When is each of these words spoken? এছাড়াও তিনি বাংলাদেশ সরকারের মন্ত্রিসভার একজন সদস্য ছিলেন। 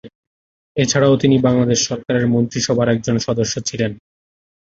এছাড়াও 0.77 1.15
তিনি 1.17 1.35
বাংলাদেশ 1.39 1.79
সরকারের 1.89 2.25
মন্ত্রিসভার 2.27 2.87
একজন 2.89 3.15
সদস্য 3.27 3.53
ছিলেন। 3.67 3.91